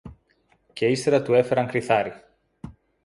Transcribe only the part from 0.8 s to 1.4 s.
ύστερα του